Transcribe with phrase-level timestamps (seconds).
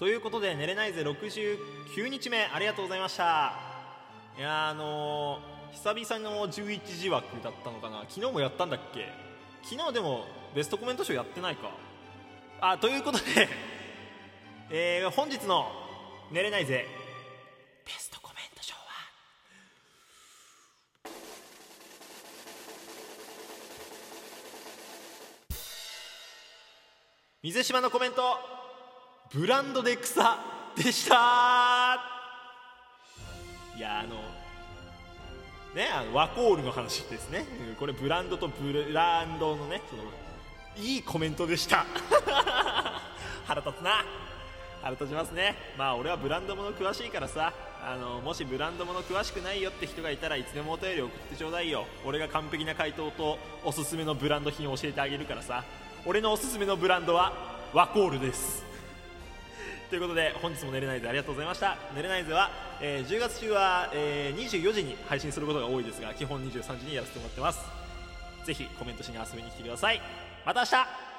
[0.00, 3.52] ということで寝れないぜ69日目ありがとうございました。
[4.38, 8.06] いやあのー、久々の11時枠だったのかな。
[8.08, 9.12] 昨日もやったんだっけ？
[9.62, 10.24] 昨日でも
[10.54, 11.70] ベストコメント賞やってないか。
[12.62, 13.24] あということで
[14.72, 15.70] えー、本日の
[16.32, 16.86] 「寝れないぜ」
[17.84, 18.80] ベストコメント賞は。
[27.42, 28.59] 水島のコメント。
[29.32, 30.40] ブランドで草
[30.76, 32.00] でした。
[33.76, 34.16] いやあの
[35.72, 37.46] ねあのワコールの話ですね。
[37.78, 40.02] これブランドとブランドのねその
[40.84, 41.86] いいコメントでした。
[43.46, 44.04] 腹立つな。
[44.82, 45.54] 腹立ちますね。
[45.78, 47.52] まあ俺はブランドもの詳しいからさ
[47.84, 51.86] あのもしブランドもの詳しくないよって人がいたらいつでもお便り送ってちょうだいよ。
[52.04, 55.62] 俺が完璧な回答とおすすめのブランド品を教えてあげるからさ。
[56.04, 57.32] 俺のおすすめのブランドは
[57.72, 58.69] ワコールです。
[59.90, 61.76] ということで本日も寝れないぜありがとうございました。
[61.96, 62.48] 寝れないぜは、
[62.80, 67.60] えー、10月中は、えー、24時に配信することが多いですが基本23時にやらせてもらってます
[68.44, 70.00] ぜひコメントしに遊びに来てください
[70.46, 71.09] また明日